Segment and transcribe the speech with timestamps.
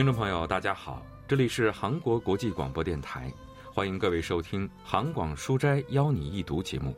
[0.00, 3.30] 听众朋友，大家好，这里是韩国国际广播电台，
[3.70, 6.96] 欢迎各位收听《韩广书斋邀你一读》节目。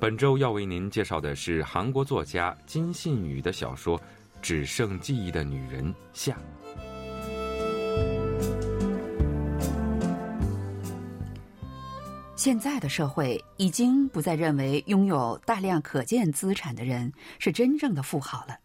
[0.00, 3.96] 本周要为您介绍的是韩国作家金信宇的小说
[4.42, 6.36] 《只剩记忆的女人》下。
[12.34, 18.58] 现在的社会已经不再认为拥有大量可见资产的人是真正的富豪了。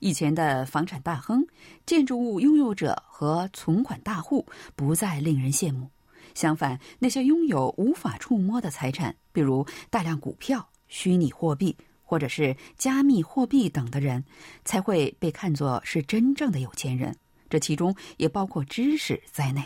[0.00, 1.46] 以前的房产大亨、
[1.86, 4.46] 建筑物拥有者和存款大户
[4.76, 5.90] 不再令人羡慕，
[6.34, 14.24] 相反，那些拥有无法触摸的财产，比如大量股票、虚拟货币或者是加密货币等的人，
[14.64, 17.14] 才会被看作是真正的有钱人。
[17.50, 19.64] 这其中也包括知识在内。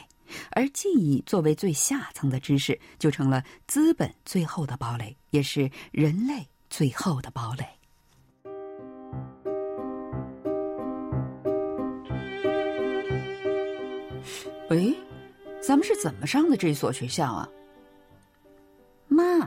[0.53, 7.67] 而记忆作为最下层的知识，就成了资本最后的堡垒，也是人类最后的堡垒。
[14.73, 14.97] 喂，
[15.61, 17.47] 咱们是怎么上的这所学校啊？
[19.07, 19.47] 妈，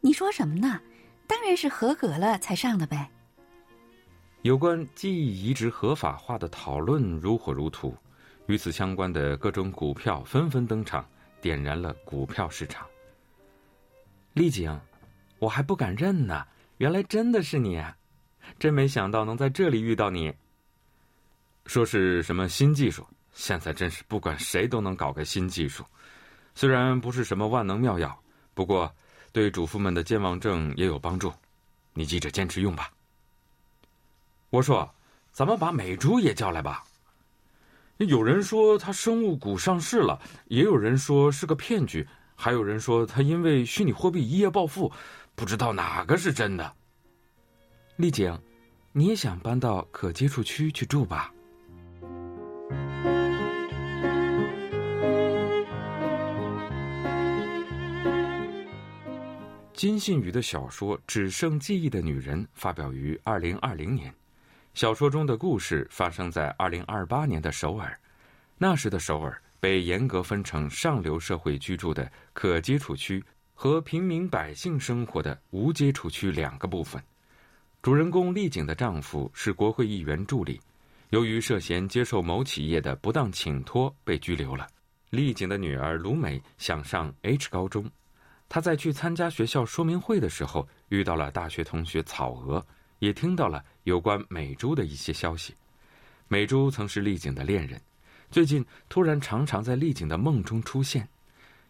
[0.00, 0.80] 你说什么呢？
[1.28, 3.08] 当然是合格了才上的呗。
[4.42, 7.96] 有关记忆移植合法化的讨论如火如荼。
[8.46, 11.08] 与此相关的各种股票纷纷登场，
[11.40, 12.84] 点燃了股票市场。
[14.32, 14.76] 丽景，
[15.38, 16.44] 我还不敢认呢，
[16.78, 17.80] 原来真的是你，
[18.58, 20.34] 真没想到能在这里遇到你。
[21.66, 23.06] 说是什么新技术，
[23.36, 25.84] 现在真是不管谁都能搞个新技术，
[26.54, 28.18] 虽然不是什么万能妙药，
[28.54, 28.90] 不过
[29.30, 31.30] 对主妇们的健忘症也有帮助，
[31.92, 32.90] 你记着坚持用吧。
[34.48, 34.90] 我说，
[35.32, 36.82] 咱们把美珠也叫来吧。
[37.98, 44.90] 有人说他生物股上市了，也有人说是个骗局，还有人说他因为虚拟货币一夜暴富，
[45.34, 46.74] 不知道哪个是真的。
[47.96, 48.38] 丽景，
[48.92, 51.30] 你也想搬到可接触区去住吧？
[59.76, 64.10] 金信宇的小说《只剩记忆的女人》发表于二零二零年。
[64.72, 67.94] 小说中的故事发生在二零二八年的首尔，
[68.56, 73.22] 那时的首尔被严格分成上流社会居住的可接触区
[73.52, 77.02] 和平民百姓生活的无接触区两个部分。
[77.82, 80.58] 主人公丽景的丈夫是国会议员助理，
[81.10, 84.66] 由于涉嫌接受某企业的不当请托被拘留了。
[85.10, 87.84] 丽景的女儿卢美想上 H 高中，
[88.48, 92.64] 他在去参加学校说明会的时候遇到了大学同学草娥。
[92.98, 95.54] 也听到了有关美珠的一些消息。
[96.28, 97.78] 美珠曾是丽景的恋人，
[98.30, 101.06] 最近突然常常在丽景的梦中出现。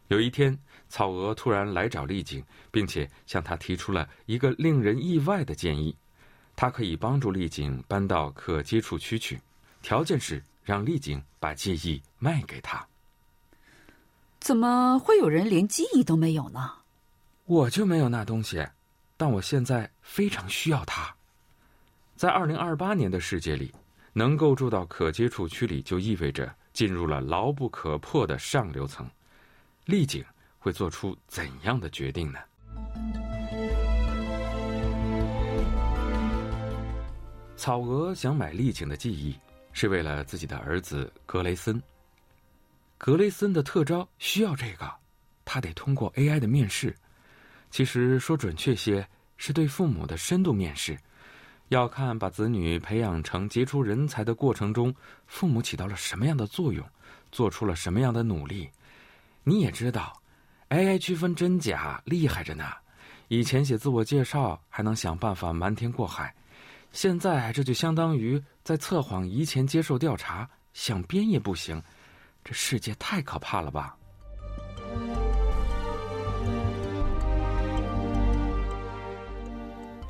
[0.07, 0.57] 有一天，
[0.89, 5.97] 草娥突然来找丽景，并且向她提出了一个令人意外的建议：
[6.55, 9.41] 她可以帮助丽景搬到可接触区去，
[9.83, 12.87] 条件是让丽景把记忆卖给他。
[14.39, 16.73] 怎么会有人连记忆都没有呢？
[17.45, 18.67] 我就没有那东西，
[19.17, 21.15] 但我现在非常需要它。
[22.17, 23.73] 在二零二八年的世界里，
[24.13, 29.09] 能够住到可接触区里，就意味着进入了牢不可破的上流层。
[29.85, 30.25] 丽景
[30.59, 32.39] 会做出怎样的决定呢？
[37.57, 39.39] 草娥想买丽景的记忆，
[39.73, 41.83] 是为了自己的儿子格雷森。
[42.99, 44.91] 格雷森的特招需要这个，
[45.45, 46.97] 他得通过 AI 的面试。
[47.71, 50.99] 其实说准确些，是对父母的深度面试。
[51.69, 54.95] 要看把子女培养成杰出人才的过程中，
[55.27, 56.85] 父母起到了什么样的作用，
[57.33, 58.71] 做出了什么样的努力。
[59.43, 60.21] 你也知道
[60.71, 62.65] ，AI 区分真假厉害着呢。
[63.29, 66.33] 以前写自我介绍还能想办法瞒天过海，
[66.93, 71.83] 现在这就相当于在测谎仪前接受调查，想编也不行。
[72.49, 73.97] 这世界太可怕了吧！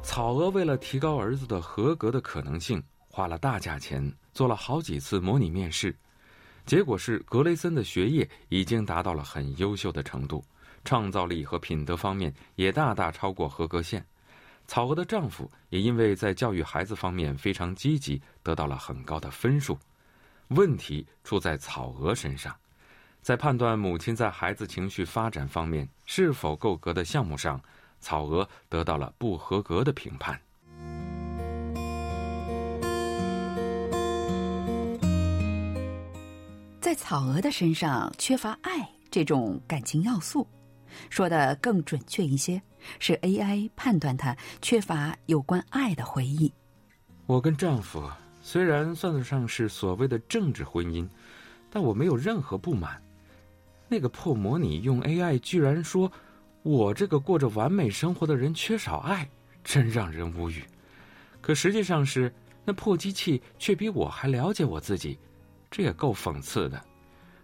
[0.02, 5.96] 草娥为了提高儿子的合格的可能性，花了大价钱做了好几次模拟面试，
[6.66, 10.44] 结果是格雷森的学业已经达到了很优秀的程度，
[10.84, 14.04] 创造力和品德方面也大大超过合格线。
[14.66, 19.78] 草娥的丈夫也因为在教育孩子方面非常积极，得到了很高的分数。
[20.48, 22.54] 问题出在草娥身上，
[23.22, 27.60] 在判断母亲在孩子情绪发展方面是否够格的项目上。
[27.98, 30.38] 草娥得到了不合格的评判。
[36.78, 40.46] 在草娥的身上缺乏爱这种感情要素，
[41.10, 42.62] 说的更准确一些，
[43.00, 46.52] 是 AI 判断她缺乏有关爱的回忆。
[47.24, 48.08] 我跟丈夫
[48.46, 51.04] 虽然算得上是所谓的政治婚姻，
[51.68, 53.02] 但我没有任何不满。
[53.88, 56.08] 那个破模拟用 AI 居然说，
[56.62, 59.28] 我这个过着完美生活的人缺少爱，
[59.64, 60.62] 真让人无语。
[61.40, 62.32] 可实际上是
[62.64, 65.18] 那破机器却比我还了解我自己，
[65.68, 66.80] 这也够讽刺的。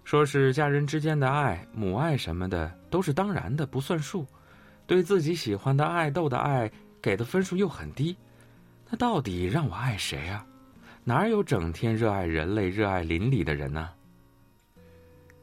[0.04, 4.24] 说是家人之间的爱、母爱什么的都是当然的，不算数。
[4.86, 6.70] 对自己喜欢的爱豆的爱
[7.02, 8.16] 给的分数又很低，
[8.88, 10.46] 那到底让我爱谁啊？
[11.04, 13.90] 哪有整天热爱人类、热爱邻里的人呢？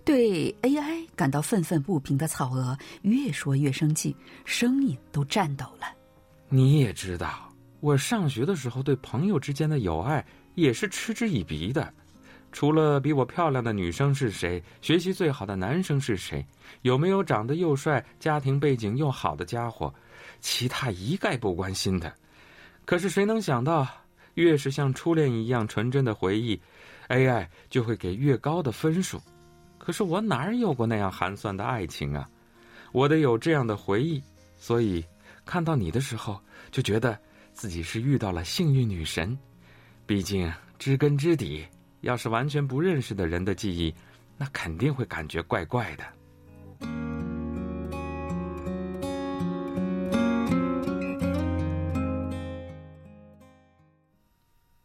[0.06, 4.16] 对 AI 感到愤愤不平的草娥越说越生气，
[4.46, 5.86] 声音都颤抖了。
[6.48, 10.26] 你也知道，我上学的时候对朋友之间的友爱
[10.56, 11.94] 也是嗤之以鼻的。
[12.52, 16.44] 除了比我漂亮的女生是谁，学习最好的男生是谁，
[16.82, 19.94] 有没有长得又帅、家庭背景又好的家伙，
[20.40, 22.12] 其他一概不关心的。
[22.86, 23.88] 可是谁能想到，
[24.42, 26.60] 越是像初恋一样纯真的回忆
[27.10, 29.22] ，AI 就会给越高的分数。
[29.78, 32.30] 可是我哪儿有过那样寒酸的爱情啊？
[32.92, 34.24] 我得有这样的回忆，
[34.58, 35.04] 所以
[35.46, 36.40] 看到你的时候，
[36.72, 37.20] 就觉得
[37.54, 39.38] 自己是遇到了幸运女神。
[40.06, 41.66] 毕竟知根知底，
[42.02, 43.94] 要是完全不认识的人的记忆，
[44.38, 46.04] 那肯定会感觉怪怪的。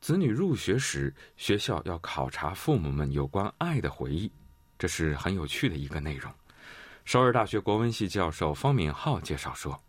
[0.05, 4.31] 子女入学时，学校要考察父母们有关爱的回忆。
[4.79, 6.31] 这是很有趣的一个内容。
[7.07, 9.83] 首尔大学国文系教授方敏浩介绍说：“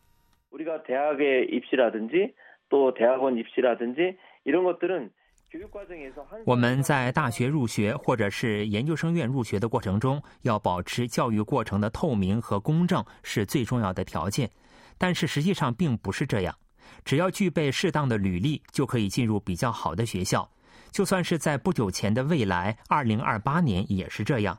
[6.46, 14.50] 我们在大学入学或者是研究生院入学的过程中，要保持教育过程的透明和公正是最重要的条件。
[14.98, 16.58] 但是实际上并不是这样，
[17.06, 20.50] 只要具备适当的履历，就可以进入比较好的学校。
[20.92, 24.58] 就算是在不久前的未来，二零二八年也是这样。”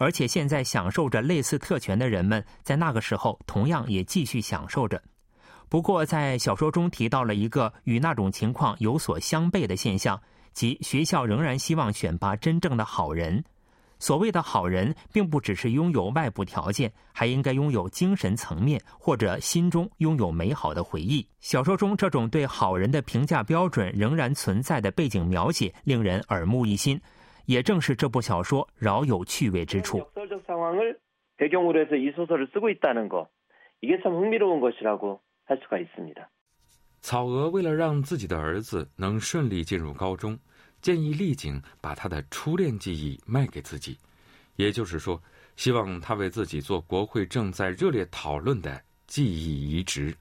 [0.00, 5.02] 而且现在享受着类似特权的人们，在那个时候同样也继续享受着。
[5.68, 10.20] 不过，在小说中提到了一个与那种情况有所相悖的现象，
[10.52, 13.44] 即学校仍然希望选拔真正的好人。
[13.98, 21.26] 所谓的好人，并不只是拥有外部条件，还应该拥有精神层面或者心中拥有美好的回忆。
[21.40, 27.00] 小说中这种对好人的评价标准仍然存在的背景描写，令人耳目一新。
[27.46, 30.06] 也正是这部小说饶有趣味之处。
[37.00, 40.38] 草娥为了让自己的儿子能顺利进入高中，
[40.80, 43.98] 建议丽景把她的初恋记忆卖给自己，
[44.56, 45.20] 也就是说，
[45.56, 50.16] 希望他为自己做国会正在热烈讨论的记忆移植。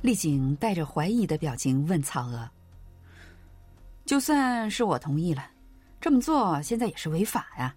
[0.00, 2.48] 丽景带着怀疑的表情问曹娥
[4.06, 5.50] ：“就算是我同意了，
[6.00, 7.74] 这么做现在也是违法呀！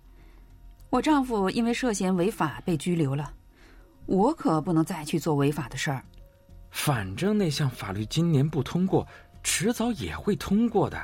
[0.89, 3.33] 我丈夫因为涉嫌违法被拘留了，
[4.05, 6.05] 我可不能再去做违法的事儿。
[6.73, 9.07] 反正那项法律今年不通过，
[9.43, 10.99] 迟早也会通过的。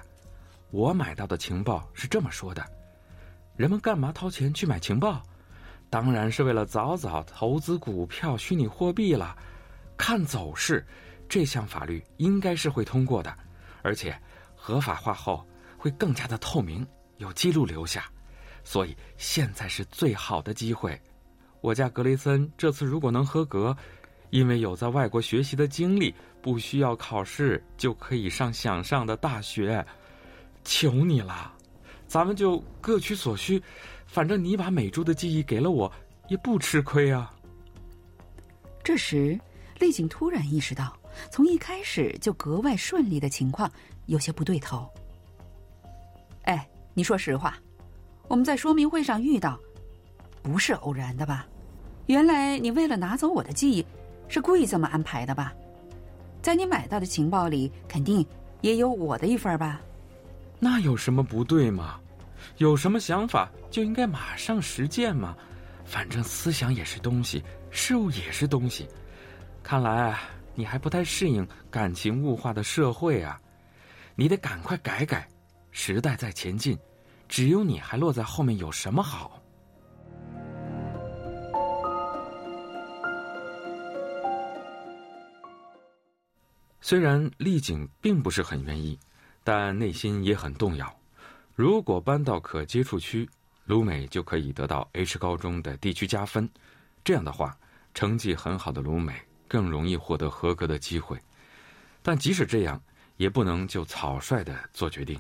[0.71, 2.65] 我买到的情报是这么说的：
[3.55, 5.21] 人们干嘛掏钱去买情报？
[5.87, 9.37] 当然是为了早早投资股票、虚拟货币了，
[9.95, 10.85] 看走势。”
[11.29, 13.33] 这项法律应该是会通过的，
[13.83, 14.19] 而且
[14.55, 15.47] 合法化后
[15.77, 16.85] 会更加的透明，
[17.17, 18.11] 有记录留下，
[18.63, 20.99] 所以现在是最好的机会。
[21.61, 23.77] 我家格雷森这次如果能合格，
[24.29, 29.85] 因为有在外国学习的经历，不需要考试就可以上想上的大学。
[30.63, 31.53] 求你了，
[32.07, 33.61] 咱们就各取所需，
[34.05, 35.91] 反正你把美珠的记忆给了我，
[36.27, 37.33] 也不吃亏啊。
[38.83, 39.39] 这时，
[39.79, 40.95] 丽景突然意识到。
[41.31, 43.69] 从一开始就格外顺利的情况
[44.05, 44.87] 有些不对头。
[46.43, 47.57] 哎，你说实话，
[48.27, 49.59] 我们在说明会上遇到，
[50.41, 51.47] 不是偶然的吧？
[52.05, 53.85] 原来你为了拿走我的记忆，
[54.29, 55.53] 是故意这么安排的吧？
[56.41, 58.25] 在你买到的情报里，肯定
[58.61, 59.81] 也有我的一份吧？
[60.59, 61.99] 那有什么不对吗？
[62.57, 65.35] 有什么想法就应该马上实践嘛。
[65.83, 68.87] 反正思想也是东西，事物也是东西。
[69.61, 70.17] 看来。
[70.55, 73.39] 你还不太适应感情物化的社会啊！
[74.13, 75.25] 你得赶快改改，
[75.71, 76.77] 时代在前进，
[77.29, 79.41] 只有你还落在后面，有什么好？
[86.81, 88.97] 虽然丽景并不是很愿意，
[89.43, 90.99] 但内心也很动摇。
[91.55, 93.29] 如果搬到可接触区，
[93.65, 96.49] 卢美就可以得到 H 高中的地区加分，
[97.03, 97.57] 这样的话，
[97.93, 99.13] 成绩很好的卢美。
[99.51, 101.19] 更容易获得合格的机会，
[102.03, 102.79] 但即使这样，
[103.17, 105.19] 也不能就草率的做决定。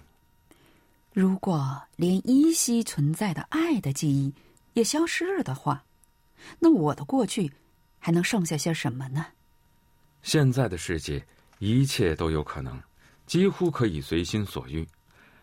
[1.13, 4.31] 如果连依稀存在的爱的记忆
[4.73, 5.83] 也消失了的话，
[6.59, 7.51] 那我的过去
[7.97, 9.25] 还能剩下些什么呢？
[10.21, 11.25] 现在的世界，
[11.59, 12.81] 一切都有可能，
[13.25, 14.87] 几乎可以随心所欲，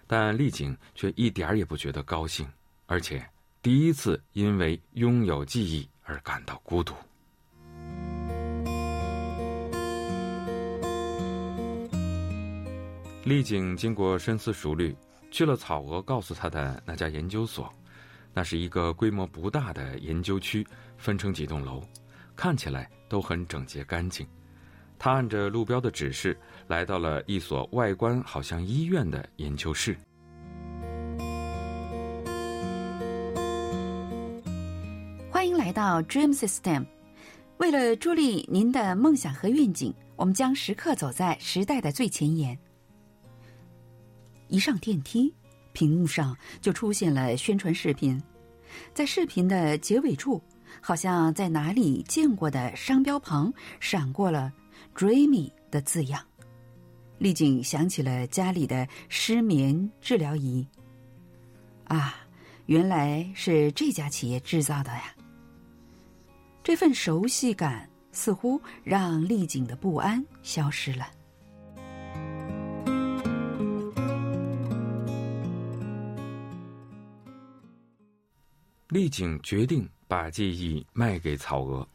[0.07, 2.49] 但丽景却一点儿也不觉得高兴，
[2.87, 3.23] 而且
[3.61, 6.95] 第一次因为拥有记忆而感到孤独。
[13.25, 14.97] 丽景经过深思熟虑，
[15.31, 17.71] 去了草娥告诉他的那家研究所。
[18.33, 21.83] 那是一个规模不大的研究区，分成几栋楼，
[22.35, 24.27] 看起来都很整洁干净。
[24.99, 26.37] 他按着路标的指示，
[26.67, 29.97] 来到了一所外观好像医院的研究室。
[35.31, 36.87] 欢迎来到 Dream System。
[37.59, 42.59] 为了助力您的梦想和愿景，我们将时刻走在时代的最前沿。
[44.49, 45.35] 一上电梯，
[45.73, 48.23] 屏幕上就出现了宣传视频，
[48.93, 50.43] 在视频的结尾处，
[50.81, 54.53] 好像在哪里见过的商标旁闪过了
[54.95, 56.23] “Dreamy” 的字样。
[57.19, 60.67] 丽景想起了家里的失眠治疗仪。
[61.85, 62.17] 啊，
[62.67, 65.15] 原来是这家企业制造的呀！
[66.63, 71.09] 这份熟悉感似乎让丽景的不安消失了。
[78.89, 81.87] 丽景决定把记忆卖给曹娥。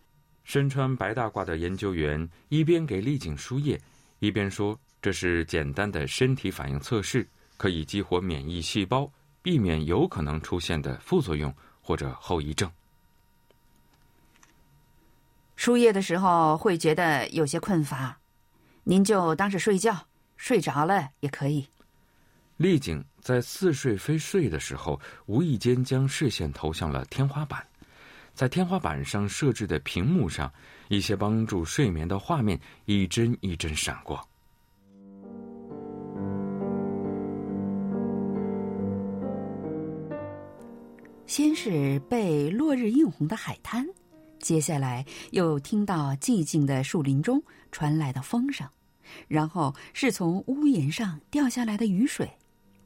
[0.43, 3.79] 身穿白大褂的研究员一边给丽景输液，
[4.19, 12.69] 一边说：“这是简单的身体反应测试，可以激活免疫细胞，避免有可能出现的副作用或者后遗症。”
[15.55, 18.17] 输液的时候会觉得有些困乏，
[18.83, 21.67] 您就当是睡觉，睡着了也可以。
[22.57, 27.63] 丽景在似睡非睡的时候，无意间将视线投向了天花板，
[28.33, 30.51] 在天花板上设置的屏幕上，
[30.89, 34.19] 一些帮助睡眠的画面一帧一帧闪过。
[41.27, 43.88] 先是被落日映红的海滩，
[44.39, 48.67] 接下来又听到寂静的树林中传来的风声，
[49.29, 52.29] 然后是从屋檐上掉下来的雨水。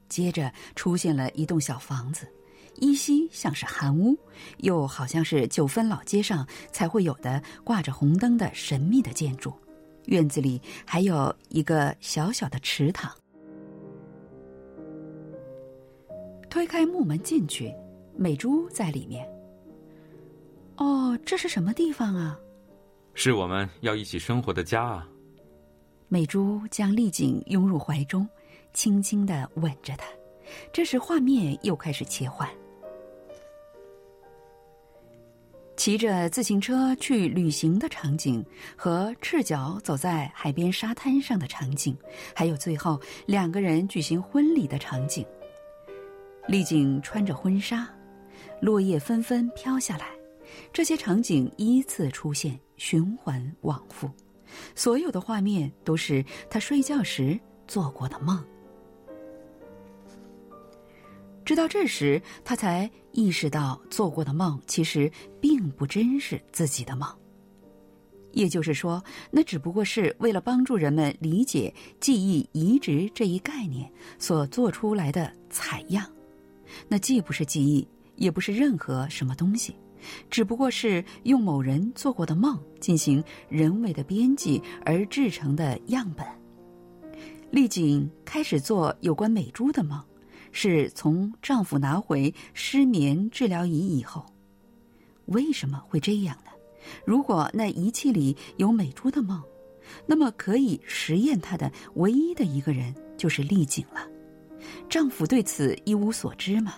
[0.08, 2.32] 接着出现了一栋小房子，
[2.76, 4.18] 依稀像是寒屋，
[4.58, 9.54] 又好像是九分老街上才会有的挂着红灯的神秘的建筑。
[10.06, 13.12] 院子里还有一个小小的池塘。
[16.50, 17.74] 推开木门进去，
[18.16, 19.28] 美珠在里面。
[20.78, 22.40] 哦，这是什么地方啊？
[23.14, 25.10] 是我们要一起生活的家啊！
[26.08, 28.28] 美珠将丽景拥入怀中。
[28.74, 30.06] 轻轻的吻着他，
[30.74, 32.46] 这时画面又开始切换。
[35.86, 38.44] 骑着自行车去旅行的场景，
[38.76, 41.96] 和赤脚走在海边沙滩上的场景，
[42.36, 45.24] 还有最后两个人举行婚礼的场景。
[46.48, 47.88] 丽景穿着婚纱，
[48.60, 50.08] 落叶纷纷飘下来，
[50.74, 54.10] 这些场景依次出现，循环往复，
[54.74, 58.44] 所有的画面都是他睡觉时做过的梦。
[61.46, 65.10] 直到这时，他才意识到做过的梦其实
[65.40, 67.08] 并不真是自己的梦。
[68.32, 76.06] 也就是说，那只不过是为了帮助人们理解记忆移植这一概念所做出来的采样。
[76.90, 79.76] 那既不是记忆，也不是任何什么东西，
[80.30, 86.26] 只不过是用某人做过的梦进行人为的编辑而制成的样本。
[87.52, 90.04] 丽景开始做有关美珠的梦。
[90.58, 94.26] 是从丈夫拿回失眠治疗仪以后，
[95.26, 96.52] 为什么会这样呢？
[97.06, 99.44] 如果那仪器里有美珠的梦，
[100.08, 104.08] 那么可以实验她的唯一的一个人就是丽景了。
[104.90, 106.76] 丈夫对此一无所知吗？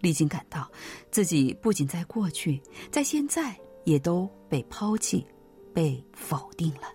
[0.00, 0.66] 丽景感到
[1.10, 5.26] 自己不仅在过去，在现在也都被抛弃、
[5.74, 6.88] 被否定了。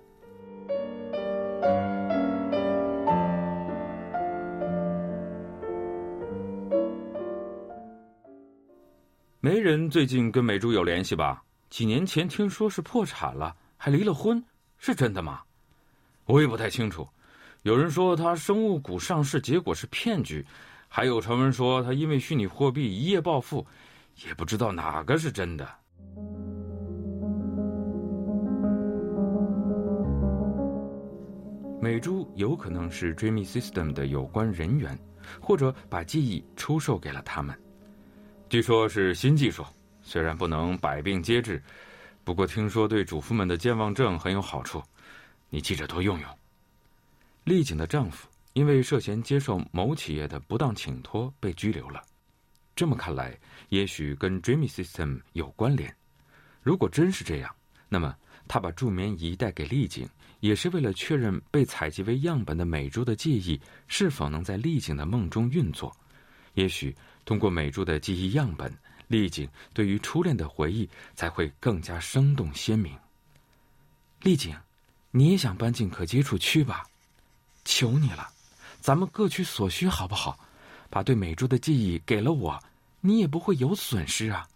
[9.45, 11.43] 没人最近跟美珠有联系吧？
[11.69, 14.43] 几年前听说是破产了，还离了婚，
[14.79, 15.39] 是真的吗？
[16.25, 17.07] 我也不太清楚。
[17.61, 20.43] 有人说他生物股上市，结果是骗局；
[20.87, 23.63] 还有传闻说他因为虚拟货币一夜暴富，
[24.25, 25.69] 也不知道哪个是真的。
[31.79, 34.97] 美珠有可能是 Dreamy System 的有关人员，
[35.39, 37.55] 或者把记忆出售给了他们。
[38.47, 39.65] 据说是新技术，
[40.03, 41.61] 虽然不能百病皆治，
[42.23, 44.81] 不过听说对主妇们的健忘症很有好处，
[45.49, 46.29] 你记着多用用。
[47.43, 52.03] 丽景的丈夫因为涉嫌接受某企业的不当请托被拘留了。
[52.75, 53.35] 这么看来，
[53.69, 55.93] 也许跟 Dreamy System 有关联。
[56.61, 57.53] 如果真是这样，
[57.89, 58.15] 那么
[58.47, 60.07] 他把助眠仪带给丽景，
[60.39, 65.91] 也是为了确认被采集为样本的美珠的记忆是否能在丽景的梦中运作。
[66.53, 68.71] 也许通过美珠的记忆样本，
[69.07, 72.95] 丽景对于初恋的回忆才会更加生动鲜明。
[74.21, 74.55] 丽景，
[75.11, 76.83] 你也想搬进可接触区吧？
[77.65, 78.29] 求你了，
[78.79, 80.39] 咱们各取所需好不好？
[80.89, 82.57] 把对美珠的记忆给了我，
[83.01, 84.47] 你也不会有损失啊。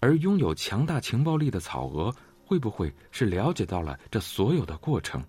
[0.00, 2.14] 而拥有强大情报力的草娥，
[2.44, 5.24] 会不会是了解到了这所有的过程，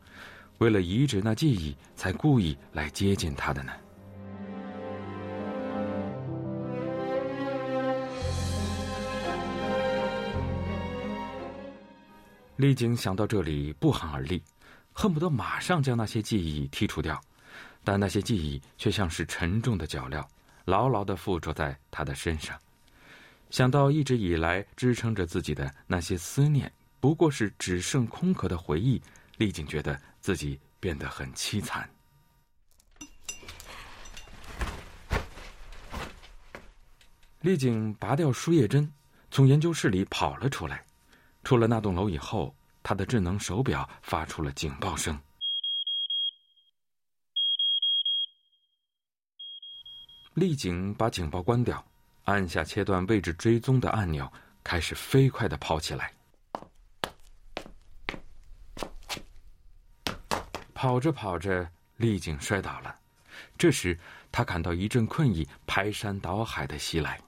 [0.57, 3.71] 为了移植那记忆，才故意来接近他的呢？
[12.57, 14.41] 丽景想到这里，不寒而栗，
[14.93, 17.19] 恨不得马上将那些记忆剔除掉，
[17.83, 20.23] 但那些记忆却像是沉重的脚镣，
[20.65, 22.57] 牢牢的附着在他的身上。
[23.49, 29.01] 想到一直以来支撑着自己的那些思念，不过是只剩空壳的回忆，
[29.37, 31.89] 丽景觉得自己变得很凄惨。
[37.41, 38.89] 丽景拔掉输液针，
[39.31, 40.85] 从研究室里跑了出来。
[41.43, 45.19] 出了那栋楼以后，他的智能手表发出了警报声。
[50.33, 51.85] 丽景把警报关掉，
[52.23, 54.31] 按下切断位置追踪的按钮，
[54.63, 56.11] 开始飞快的跑起来。
[60.73, 62.99] 跑着跑着，丽景摔倒了。
[63.57, 63.97] 这时，
[64.31, 67.21] 他感到一阵困意排山倒海的袭来。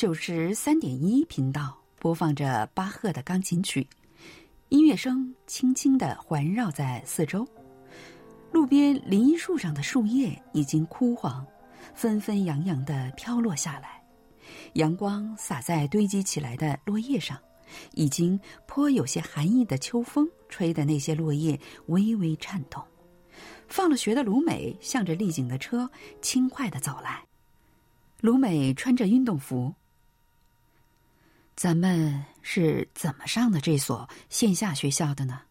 [0.00, 3.86] 九十三点一频道播放着巴赫的钢琴曲，
[4.70, 7.46] 音乐声轻轻的环绕在四周。
[8.50, 11.46] 路边林荫树上的树叶已经枯黄，
[11.94, 14.02] 纷纷扬扬的飘落下来。
[14.72, 17.38] 阳光洒在堆积起来的落叶上，
[17.92, 22.82] 已经颇有些寒意的秋风吹的那些落叶微微颤动。
[23.68, 25.90] 放了学的卢美向着丽景的车
[26.22, 27.22] 轻快的走来。
[28.22, 29.70] 卢美穿着运动服。
[31.60, 35.42] 咱们是怎么上的这所线下学校的呢？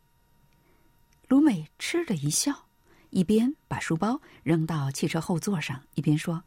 [1.27, 2.65] 卢美嗤的一笑，
[3.11, 6.43] 一边把书包扔到汽车后座上，一边说：“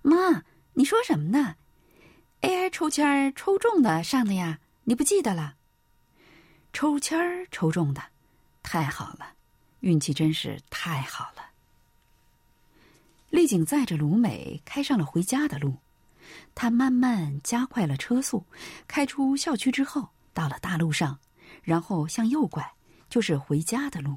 [0.00, 1.56] 妈，你说什么呢
[2.40, 5.56] ？AI 抽签抽中的上的呀，你不记得了？
[6.72, 8.02] 抽签抽中的，
[8.62, 9.34] 太好了，
[9.80, 11.50] 运气真是太好了。”
[13.28, 15.76] 丽景载着卢美开上了回家的路，
[16.54, 18.44] 他慢慢加快了车速，
[18.86, 21.18] 开出校区之后，到了大路上，
[21.62, 22.74] 然后向右拐，
[23.08, 24.16] 就是回家的路。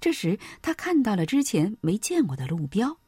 [0.00, 2.98] 这时，他看到了之前没见过的路标，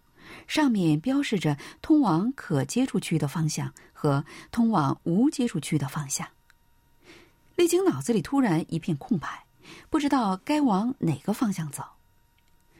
[0.47, 6.29] 上面标示着通往可接触区的方向和通往无接触区的方向。
[7.57, 9.47] 丽晶脑子里突然一片空白，
[9.91, 11.83] 不知道该往哪个方向走。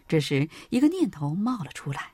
[0.07, 2.13] 这时，一个念头冒了出来。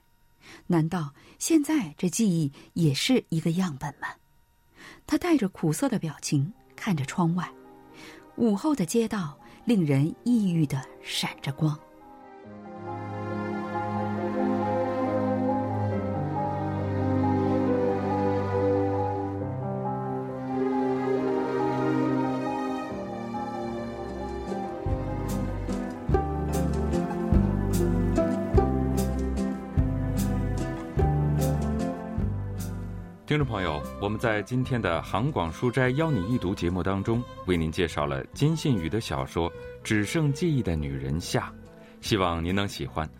[0.67, 4.09] 难道现在这记忆也是一个样本吗？
[5.07, 7.51] 他带着苦涩的表情看着窗外，
[8.37, 11.79] 午后的街道令人抑郁的闪着光。
[33.35, 39.51] 听众朋友，我们在今天的杭广书斋邀你一读节目当中，为您介绍了金信宇的小说
[39.83, 41.53] 《只剩记忆的女人下》，
[42.01, 43.11] 希望您能喜欢。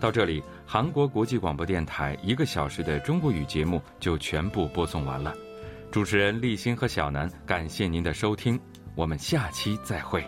[0.00, 5.32] 到这里，韩国国际广播电台一个小时的中国语节目就全部播送完了。
[5.92, 8.58] 主持人立新和小南，感谢您的收听，
[8.96, 10.26] 我们下期再会。